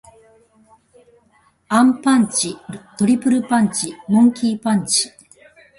[1.69, 2.57] アンパンチ。
[2.97, 3.95] トリプルパンチ。
[4.07, 5.11] モンキー・パンチ。